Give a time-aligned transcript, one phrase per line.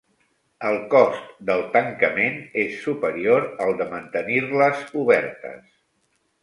[0.69, 5.63] El cost del tancament és superior al de mantenir-les obertes